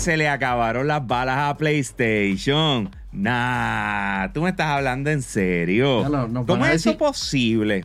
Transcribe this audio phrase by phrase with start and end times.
[0.00, 2.90] se le acabaron las balas a PlayStation.
[3.12, 6.04] Nah, tú me estás hablando en serio.
[6.46, 7.84] ¿Cómo es eso posible?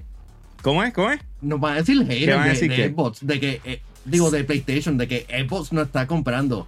[0.62, 0.94] ¿Cómo es?
[0.94, 1.20] ¿Cómo es?
[1.42, 2.90] Nos van a decir haters van a de, decir de qué?
[2.90, 6.68] Xbox, de que, eh, digo, de PlayStation, de que Xbox no está comprando.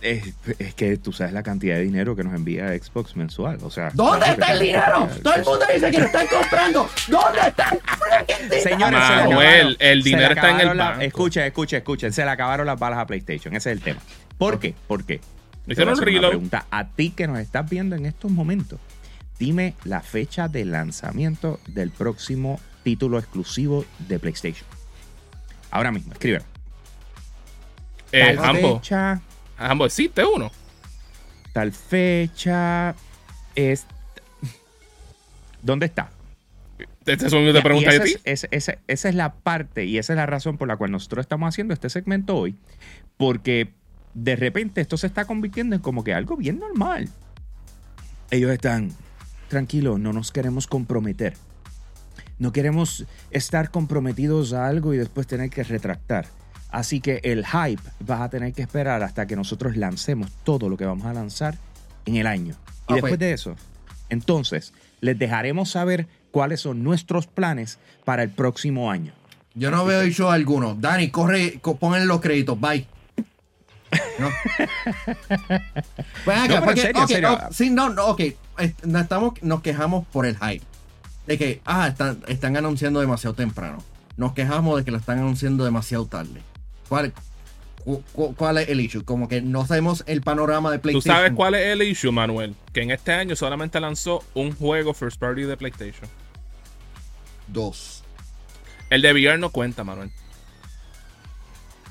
[0.00, 3.58] Es, es que tú sabes la cantidad de dinero que nos envía Xbox mensual.
[3.62, 5.08] O sea, ¿Dónde está el dinero?
[5.22, 6.90] Todo el mundo dice que lo están comprando.
[7.08, 7.70] ¿Dónde está
[8.28, 8.60] el?
[8.60, 11.00] Señores, se le Manuel, el se le dinero está en el la- banco.
[11.00, 12.12] Escuchen, escuchen, escuchen.
[12.12, 13.56] Se le acabaron las balas a PlayStation.
[13.56, 14.00] Ese es el tema.
[14.38, 14.74] ¿Por qué?
[14.86, 15.20] ¿Por qué?
[15.66, 18.06] Me hicieron Te voy a hacer una pregunta a ti que nos estás viendo en
[18.06, 18.78] estos momentos.
[19.38, 24.66] Dime la fecha de lanzamiento del próximo título exclusivo de PlayStation.
[25.70, 26.44] Ahora mismo, escríbelo.
[28.12, 28.80] Eh, Tal ambos.
[28.80, 29.20] fecha,
[29.56, 30.50] Ambos existe uno.
[31.52, 32.94] tal fecha.
[33.54, 33.86] Es...
[35.62, 36.10] ¿Dónde está?
[37.06, 38.12] Este es un te Y- pregunta y de esa ti.
[38.24, 40.90] es- esa- esa- esa es la parte y esa es la razón por la cual
[40.90, 42.54] nosotros estamos haciendo este segmento hoy.
[43.16, 43.72] Porque
[44.14, 47.08] de repente esto se está convirtiendo en como que algo bien normal.
[48.30, 48.90] Ellos están,
[49.48, 51.34] tranquilos, no nos queremos comprometer.
[52.38, 56.26] No queremos estar comprometidos a algo y después tener que retractar.
[56.70, 60.76] Así que el hype vas a tener que esperar hasta que nosotros lancemos todo lo
[60.76, 61.56] que vamos a lanzar
[62.06, 62.54] en el año.
[62.88, 63.54] Y después de eso,
[64.08, 69.12] entonces, les dejaremos saber cuáles son nuestros planes para el próximo año.
[69.54, 70.74] Yo no veo show alguno.
[70.74, 72.60] Dani, corre, co- pon los créditos.
[72.60, 72.88] Bye.
[74.18, 74.30] No.
[76.24, 77.38] Pues acá, No, en porque- en serio.
[77.50, 78.20] sí, no, no, ok.
[78.82, 80.64] Estamos, nos quejamos por el hype.
[81.26, 83.82] De que, ah, están, están anunciando demasiado temprano.
[84.16, 86.42] Nos quejamos de que lo están anunciando demasiado tarde.
[86.88, 87.12] ¿Cuál,
[87.84, 89.04] cu- cu- cuál es el issue?
[89.04, 91.16] Como que no sabemos el panorama de ¿Tú PlayStation.
[91.16, 92.54] sabes cuál es el issue, Manuel?
[92.72, 96.08] Que en este año solamente lanzó un juego first party de PlayStation.
[97.48, 98.02] Dos.
[98.90, 100.10] El de VR no cuenta, Manuel.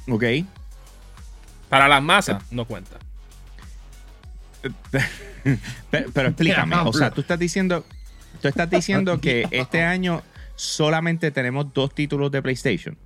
[0.09, 0.23] ¿Ok?
[1.73, 2.97] Para las masas, no cuenta.
[5.91, 7.83] Pero, pero explícame, o sea, tú estás diciendo,
[8.41, 10.21] tú estás diciendo que este año
[10.55, 12.97] solamente tenemos dos títulos de PlayStation.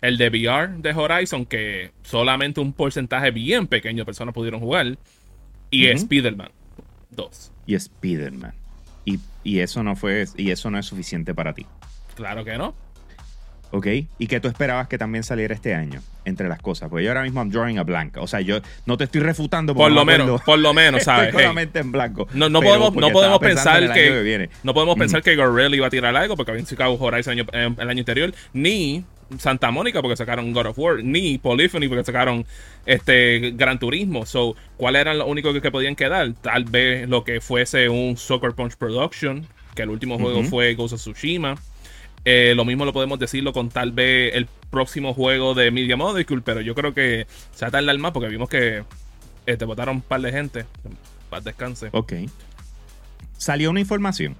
[0.00, 4.98] El de VR de Horizon, que solamente un porcentaje bien pequeño de personas pudieron jugar.
[5.70, 5.96] Y Ujú.
[5.96, 6.50] Spider-Man
[7.10, 7.52] 2.
[7.66, 8.54] y Spider-Man.
[9.04, 11.66] Y, y eso no fue, y eso no es suficiente para ti.
[12.16, 12.74] Claro que no.
[13.76, 13.86] ¿Ok?
[14.18, 16.88] Y que tú esperabas que también saliera este año, entre las cosas.
[16.88, 18.16] Porque yo ahora mismo I'm drawing a blank.
[18.16, 19.74] O sea, yo no te estoy refutando.
[19.74, 20.44] Por lo me menos, acuerdo.
[20.46, 21.28] por lo menos, ¿sabes?
[21.28, 22.26] Estoy Hey, en blanco.
[22.32, 24.48] No, no podemos, no podemos pensar que, viene.
[24.62, 27.50] no podemos pensar que Gorilla iba a tirar algo porque habían sacado Horizon el año,
[27.52, 29.04] eh, el año anterior, ni
[29.38, 32.46] Santa Mónica porque sacaron God of War, ni Polyphony porque sacaron
[32.86, 34.24] este Gran Turismo.
[34.24, 36.32] So, ¿cuál era lo único que, que podían quedar?
[36.40, 40.94] Tal vez lo que fuese un Soccer Punch Production, que el último juego fue Ghost
[40.94, 41.56] of Tsushima.
[42.28, 46.42] Eh, lo mismo lo podemos decirlo con tal vez el próximo juego de Media Molecule,
[46.44, 48.82] pero yo creo que se va a tardar más porque vimos que
[49.44, 50.66] te votaron un par de gente.
[51.30, 51.88] Paz descanse.
[51.92, 52.14] Ok.
[53.38, 54.36] Salió una información.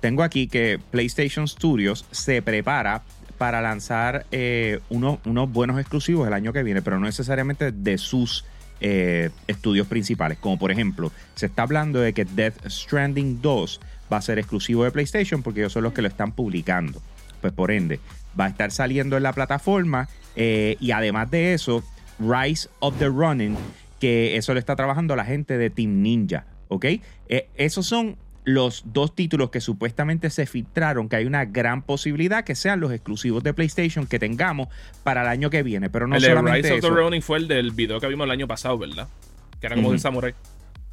[0.00, 3.02] Tengo aquí que PlayStation Studios se prepara
[3.36, 7.98] para lanzar eh, unos, unos buenos exclusivos el año que viene, pero no necesariamente de
[7.98, 8.46] sus
[8.80, 10.38] eh, estudios principales.
[10.38, 13.80] Como por ejemplo, se está hablando de que Death Stranding 2
[14.12, 17.00] va a ser exclusivo de PlayStation porque ellos son los que lo están publicando.
[17.40, 18.00] Pues por ende,
[18.38, 21.82] va a estar saliendo en la plataforma eh, y además de eso,
[22.18, 23.56] Rise of the Running,
[24.00, 26.84] que eso lo está trabajando la gente de Team Ninja, ¿ok?
[27.28, 32.44] Eh, esos son los dos títulos que supuestamente se filtraron, que hay una gran posibilidad
[32.44, 34.68] que sean los exclusivos de PlayStation que tengamos
[35.02, 36.88] para el año que viene, pero no el solamente Rise of the.
[36.88, 39.08] Ronin fue el del video que vimos el año pasado, ¿verdad?
[39.60, 40.34] Que era como de Samurai.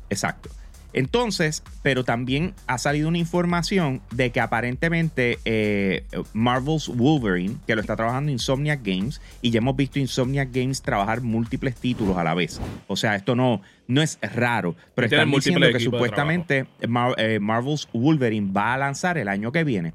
[0.09, 0.49] Exacto.
[0.93, 7.81] Entonces, pero también ha salido una información de que aparentemente eh, Marvel's Wolverine, que lo
[7.81, 12.33] está trabajando Insomniac Games, y ya hemos visto Insomniac Games trabajar múltiples títulos a la
[12.35, 12.61] vez.
[12.87, 17.39] O sea, esto no, no es raro, pero Tienen están diciendo que supuestamente Mar- eh,
[17.39, 19.93] Marvel's Wolverine va a lanzar el año que viene.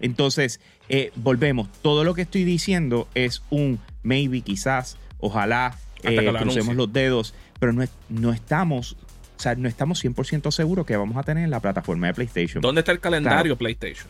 [0.00, 1.68] Entonces, eh, volvemos.
[1.82, 6.76] Todo lo que estoy diciendo es un maybe, quizás, ojalá, eh, lo crucemos anuncien.
[6.76, 8.96] los dedos, pero no, es- no estamos,
[9.40, 12.60] o sea, no estamos 100% seguros que vamos a tener en la plataforma de PlayStation.
[12.60, 14.06] ¿Dónde está el calendario PlayStation?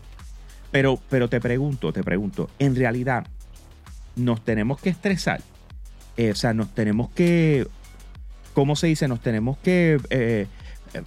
[0.72, 3.28] Pero, pero te pregunto, te pregunto, en realidad,
[4.16, 5.40] nos tenemos que estresar.
[6.16, 7.68] Eh, o sea, nos tenemos que,
[8.54, 9.06] ¿cómo se dice?
[9.06, 10.48] Nos tenemos que eh,
[10.94, 11.02] eh,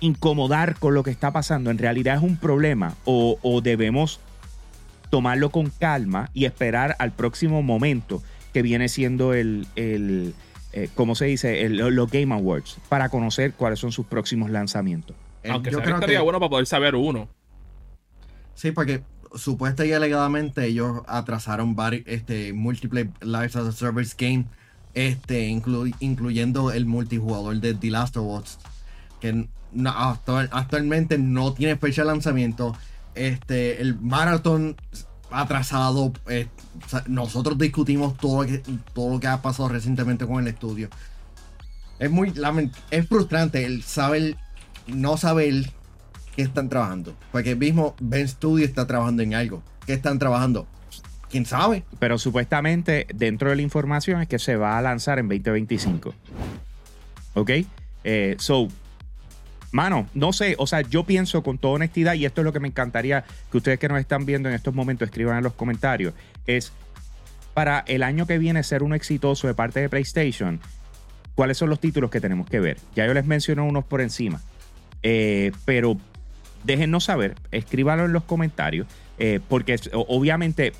[0.00, 1.70] incomodar con lo que está pasando.
[1.70, 4.18] En realidad es un problema o, o debemos
[5.08, 10.34] tomarlo con calma y esperar al próximo momento que viene siendo el, el
[10.72, 11.62] eh, ¿cómo se dice?
[11.64, 15.16] El- los Game Awards para conocer cuáles son sus próximos lanzamientos.
[15.42, 17.28] Eh, Aunque yo creo estaría que bueno para poder saber uno.
[18.54, 19.02] sí, porque
[19.34, 24.44] supuesta y alegadamente ellos atrasaron varios este múltiples Lives as a Service game
[24.94, 28.58] este, inclu- incluyendo el multijugador de The Last of Us,
[29.20, 32.76] que no- actual- actualmente no tiene fecha de lanzamiento.
[33.14, 34.76] Este, el Marathon
[35.34, 36.12] atrasado.
[36.28, 36.48] eh,
[36.84, 38.58] o sea, nosotros discutimos todo lo, que,
[38.94, 40.88] todo lo que ha pasado recientemente con el estudio.
[41.98, 42.32] Es muy
[42.90, 44.36] es frustrante el saber,
[44.86, 45.70] no saber
[46.34, 47.14] qué están trabajando.
[47.30, 49.62] Porque mismo Ben Studio está trabajando en algo.
[49.86, 50.66] ¿Qué están trabajando?
[51.30, 51.84] ¿Quién sabe?
[51.98, 56.14] Pero supuestamente dentro de la información es que se va a lanzar en 2025.
[57.34, 57.50] ¿Ok?
[58.04, 58.68] Eh, so,
[59.72, 62.60] mano, no sé, o sea, yo pienso con toda honestidad, y esto es lo que
[62.60, 66.14] me encantaría que ustedes que nos están viendo en estos momentos escriban en los comentarios,
[66.46, 66.72] es
[67.54, 70.60] para el año que viene ser uno exitoso de parte de PlayStation,
[71.34, 72.78] ¿cuáles son los títulos que tenemos que ver?
[72.94, 74.40] Ya yo les mencioné unos por encima,
[75.02, 75.96] Eh, pero
[76.62, 78.86] déjennos saber, escríbanlo en los comentarios,
[79.18, 80.72] eh, porque obviamente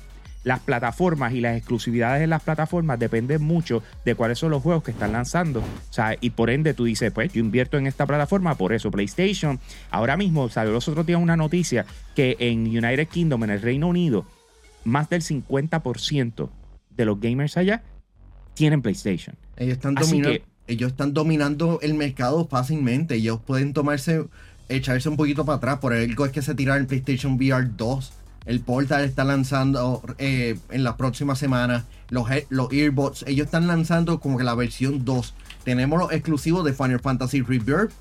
[0.43, 4.83] las plataformas y las exclusividades de las plataformas dependen mucho de cuáles son los juegos
[4.83, 5.59] que están lanzando.
[5.61, 8.91] O sea, y por ende tú dices, pues yo invierto en esta plataforma, por eso
[8.91, 9.59] PlayStation.
[9.89, 11.85] Ahora mismo salió los otros días una noticia
[12.15, 14.25] que en United Kingdom, en el Reino Unido,
[14.83, 16.49] más del 50%
[16.89, 17.81] de los gamers allá
[18.53, 19.35] tienen PlayStation.
[19.57, 23.15] Ellos están, dominando, que- ellos están dominando el mercado fácilmente.
[23.15, 24.25] Ellos pueden tomarse,
[24.69, 25.77] echarse un poquito para atrás.
[25.79, 28.13] Por algo es que se tiraron el PlayStation VR 2.
[28.45, 31.85] El Portal está lanzando eh, en la próxima semana.
[32.09, 35.33] Los, los earbuds, ellos están lanzando como que la versión 2.
[35.63, 37.91] Tenemos los exclusivos de Final Fantasy Rebirth.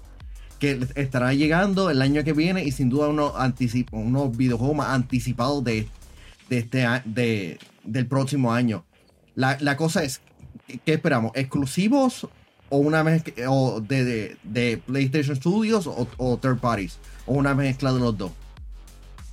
[0.59, 2.65] Que estará llegando el año que viene.
[2.65, 3.33] Y sin duda unos,
[3.93, 5.89] unos videojuegos más anticipados de,
[6.49, 8.85] de este, de, del próximo año.
[9.35, 10.21] La, la cosa es,
[10.85, 11.33] ¿qué esperamos?
[11.35, 12.29] ¿Exclusivos
[12.69, 16.99] o una mezcla o de, de- de PlayStation Studios o, o third parties?
[17.27, 18.33] ¿O una mezcla de los dos?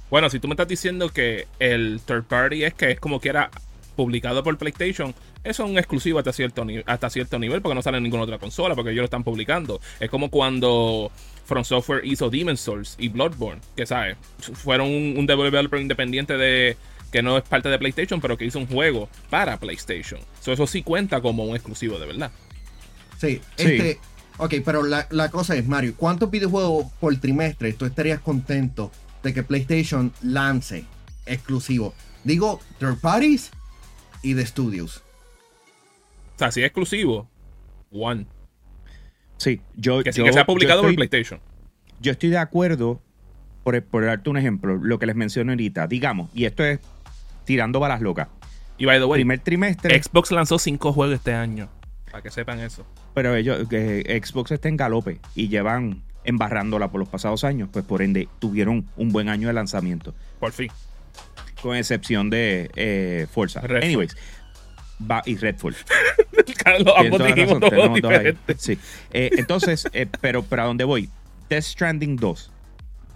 [0.10, 3.52] Bueno, si tú me estás diciendo que el third party es que es como quiera
[3.96, 5.14] publicado por PlayStation,
[5.44, 8.24] eso es un exclusivo hasta cierto, ni- hasta cierto nivel porque no sale en ninguna
[8.24, 9.80] otra consola porque ellos lo están publicando.
[10.00, 11.12] Es como cuando
[11.46, 14.18] From Software hizo Demon's Souls y Bloodborne, que sabes,
[14.54, 16.78] fueron un, un developer independiente de
[17.12, 20.20] que no es parte de PlayStation, pero que hizo un juego para PlayStation.
[20.42, 22.32] So, eso sí cuenta como un exclusivo de verdad.
[23.20, 23.64] Sí, Sí.
[23.66, 24.00] este.
[24.42, 28.90] Ok, pero la, la cosa es, Mario, ¿cuántos videojuegos por trimestre tú estarías contento
[29.24, 30.86] de que PlayStation lance
[31.26, 31.94] exclusivo?
[32.24, 33.52] Digo, third parties
[34.22, 35.04] y de studios.
[36.36, 37.28] O sea, si es exclusivo,
[37.92, 38.26] one.
[39.38, 40.04] Sí, yo.
[40.04, 41.40] Que sí yo- que sea publicado por estoy- PlayStation.
[42.02, 43.02] yo estoy de acuerdo,
[43.64, 45.88] por, por darte un ejemplo, lo que les menciono ahorita.
[45.88, 46.80] Digamos, y esto es
[47.46, 48.28] tirando balas locas.
[48.78, 51.70] Y by the way, Primer trimestre, Xbox lanzó cinco juegos este año.
[52.10, 52.86] Para que sepan eso.
[53.14, 57.84] pero ellos, que Xbox está en galope y llevan embarrándola por los pasados años, pues
[57.86, 60.72] por ende tuvieron un buen año de lanzamiento, Por fin.
[61.62, 63.62] con excepción de eh, Forza.
[63.62, 64.16] Anyways,
[65.10, 65.76] va, y Redfall.
[66.64, 68.14] Carlos, ambos dijimos razón, dos.
[68.58, 68.78] Sí.
[69.12, 71.10] Eh, entonces, eh, pero ¿para dónde voy?
[71.50, 72.52] Death Stranding 2,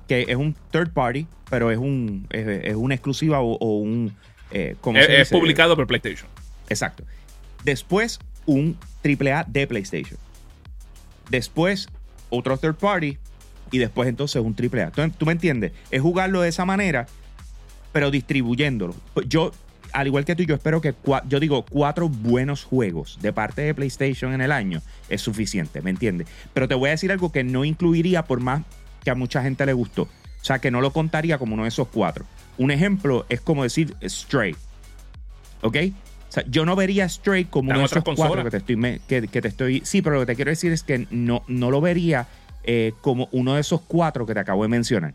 [0.07, 4.16] que es un third party, pero es un es, es una exclusiva o, o un...
[4.51, 6.27] eh, ¿cómo Es, se es publicado por PlayStation.
[6.69, 7.04] Exacto.
[7.63, 10.18] Después, un AAA de PlayStation.
[11.30, 11.90] Después,
[12.33, 13.18] otro third party.
[13.71, 14.92] Y después, entonces, un AAA.
[14.92, 15.71] ¿Tú, tú me entiendes?
[15.90, 17.07] Es jugarlo de esa manera,
[17.92, 18.95] pero distribuyéndolo.
[19.28, 19.52] Yo,
[19.94, 20.94] al igual que tú, yo espero que,
[21.28, 25.90] yo digo, cuatro buenos juegos de parte de PlayStation en el año es suficiente, ¿me
[25.90, 26.28] entiendes?
[26.54, 28.63] Pero te voy a decir algo que no incluiría por más
[29.04, 30.04] que a mucha gente le gustó.
[30.04, 32.25] O sea, que no lo contaría como uno de esos cuatro.
[32.57, 34.56] Un ejemplo es como decir Stray.
[35.61, 35.78] ¿Ok?
[36.33, 39.40] Sea, yo no vería Stray como uno de esos cuatro que te, estoy, que, que
[39.40, 39.81] te estoy...
[39.85, 42.25] Sí, pero lo que te quiero decir es que no, no lo vería
[42.63, 45.13] eh, como uno de esos cuatro que te acabo de mencionar.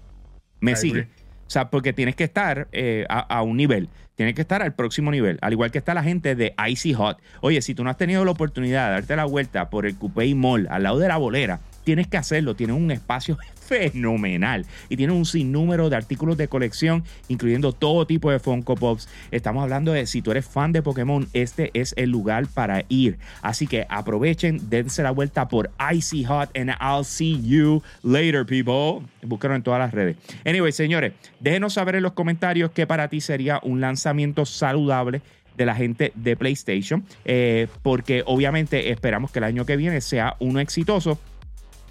[0.61, 1.01] Me I sigue.
[1.01, 1.13] agree.
[1.45, 3.89] O sea, porque tienes que estar eh, a, a un nivel.
[4.15, 5.39] Tienes que estar al próximo nivel.
[5.41, 7.19] Al igual que está la gente de Icy Hot.
[7.41, 10.33] Oye, si tú no has tenido la oportunidad de darte la vuelta por el Coupé
[10.37, 12.55] Mall al lado de la bolera, tienes que hacerlo.
[12.55, 14.67] Tienen un espacio fenomenal.
[14.89, 19.09] Y tienen un sinnúmero de artículos de colección, incluyendo todo tipo de Funko Pops.
[19.31, 23.19] Estamos hablando de si tú eres fan de Pokémon, este es el lugar para ir.
[23.43, 29.07] Así que aprovechen, dense la vuelta por Icy Hot and I'll see you later, people.
[29.23, 30.17] Búsquenlo en todas las redes.
[30.45, 35.21] Anyway, señores, déjenos saber en los comentarios qué para ti sería un lanzamiento saludable
[35.59, 40.37] de la gente de PlayStation, eh, porque obviamente esperamos que el año que viene sea
[40.39, 41.19] uno exitoso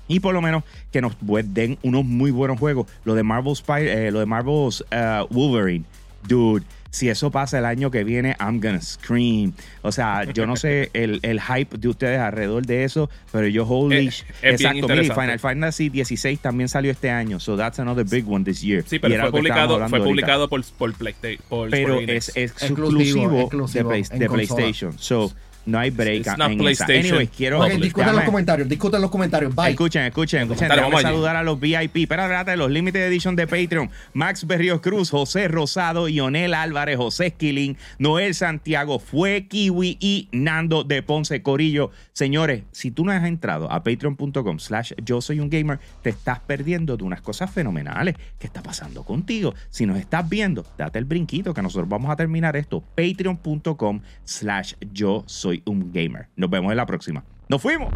[0.07, 1.15] y por lo menos que nos
[1.53, 2.87] den unos muy buenos juegos.
[3.05, 5.85] Lo de Marvel Spy- eh, lo de Marvel's uh, Wolverine,
[6.27, 6.65] dude.
[6.89, 9.51] Si eso pasa el año que viene, I'm gonna scream.
[9.81, 13.67] O sea, yo no sé el, el hype de ustedes alrededor de eso, pero yo
[13.67, 14.07] holy.
[14.07, 14.87] Es- sh- es Exacto.
[14.87, 18.83] Final Fantasy 16 también salió este año, so that's another big one this year.
[18.87, 21.43] Sí, pero fue publicado, fue publicado por, por PlayStation.
[21.49, 24.29] por Pero es exclusivo, exclusivo de, Play- de.
[24.29, 24.97] PlayStation.
[24.97, 25.31] So,
[25.67, 26.85] No hay break It's not en esa.
[26.85, 27.25] PlayStation.
[27.27, 27.59] Quiero...
[27.59, 27.81] Public.
[27.81, 29.53] discutan los comentarios, discutan los comentarios.
[29.53, 29.71] Bye.
[29.71, 30.69] Escuchen, escuchen, escuchen.
[30.69, 31.03] Vamos allí.
[31.03, 32.07] saludar a los VIP.
[32.07, 33.89] Pero espérate, los Limited Edition de Patreon.
[34.13, 40.85] Max Berrios Cruz, José Rosado, Ionel Álvarez, José Esquilín, Noel Santiago, Fue Kiwi y Nando
[40.85, 41.91] de Ponce Corillo.
[42.13, 46.39] Señores, si tú no has entrado a patreon.com slash yo soy un gamer, te estás
[46.39, 48.15] perdiendo de unas cosas fenomenales.
[48.39, 49.53] ¿Qué está pasando contigo?
[49.69, 52.81] Si nos estás viendo, date el brinquito que nosotros vamos a terminar esto.
[52.95, 55.25] Patreon.com slash yo
[55.65, 56.27] un gamer.
[56.35, 57.23] Nos vemos en la próxima.
[57.49, 57.93] ¡Nos fuimos!